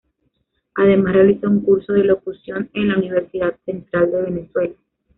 [0.73, 4.73] Además realizó un curso de locución en la Universidad Central de Venezuela.